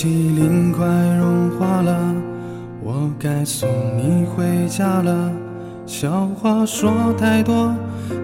[0.00, 0.86] 冰淇淋快
[1.18, 2.14] 融化了，
[2.80, 5.32] 我该送你回家了。
[5.86, 7.74] 笑话说太多，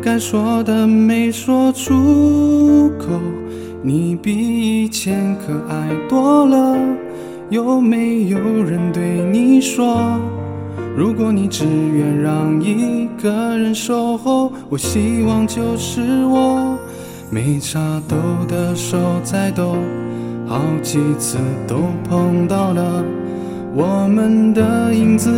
[0.00, 3.20] 该说的没说出口。
[3.82, 6.78] 你比以前可爱多了，
[7.50, 10.20] 有没有人对你说？
[10.96, 16.78] 如果你只愿让一个人守候，我希望就是我。
[17.30, 18.14] 没插兜
[18.46, 19.74] 的手在抖。
[20.46, 21.76] 好几次都
[22.08, 23.04] 碰到了，
[23.74, 25.32] 我们的影子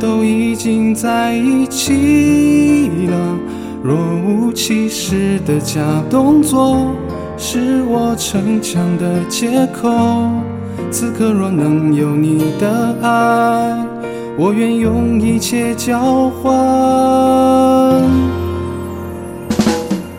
[0.00, 3.16] 都已经在一起了。
[3.82, 6.92] 若无其事的假动作，
[7.36, 9.90] 是我逞强的借口。
[10.90, 13.86] 此刻若能有你的爱，
[14.38, 16.52] 我愿用一切交换。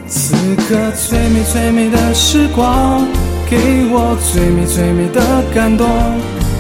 [0.08, 3.02] 此刻最美最美的时光，
[3.50, 5.22] 给我最美最美的
[5.54, 5.88] 感动。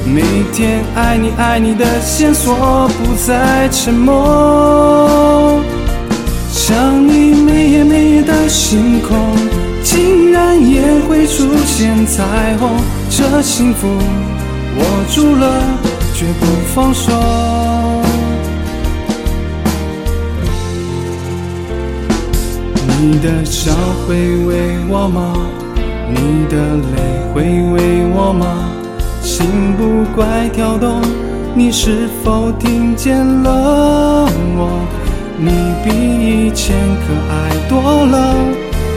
[0.05, 0.21] 每
[0.53, 5.61] 天爱你爱你的线索不再沉默。
[6.49, 9.35] 想你每夜每夜的星空，
[9.83, 12.69] 竟然也会出现彩虹。
[13.09, 15.61] 这幸福握住了，
[16.15, 17.11] 绝不放手。
[23.01, 23.73] 你的笑
[24.07, 25.33] 会为我吗？
[26.09, 26.97] 你的泪
[27.33, 28.45] 会为我吗？
[29.21, 29.45] 心
[29.77, 31.01] 不怪跳动，
[31.53, 34.69] 你是否听见了我？
[35.37, 35.51] 你
[35.83, 37.33] 比以前可爱
[37.69, 38.33] 多了，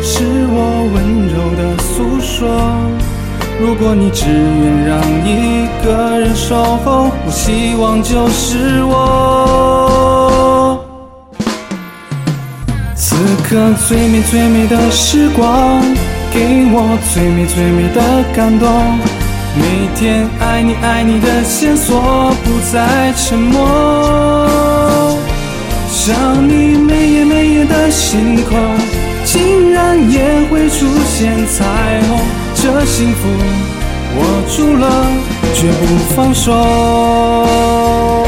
[0.02, 0.56] 是我
[0.94, 0.96] 温
[1.28, 2.30] 柔的诉说。
[3.60, 10.82] 如果你只愿让一个人守候，我希望就是我。
[12.94, 15.82] 此刻最美最美的时光，
[16.32, 18.00] 给我最美最美的
[18.34, 18.68] 感动。
[19.56, 25.18] 每天爱你爱你的线索不再沉默。
[25.88, 26.14] 想
[26.48, 28.56] 你每夜每夜的星空，
[29.24, 32.18] 竟然也会出现彩虹。
[32.54, 33.28] 这幸福
[34.16, 34.22] 握
[34.54, 35.06] 住了，
[35.54, 38.19] 绝不放手。